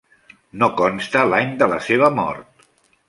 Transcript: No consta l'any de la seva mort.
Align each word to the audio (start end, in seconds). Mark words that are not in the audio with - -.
No 0.61 0.69
consta 0.79 1.25
l'any 1.33 1.53
de 1.63 1.69
la 1.75 1.79
seva 1.89 2.11
mort. 2.21 2.67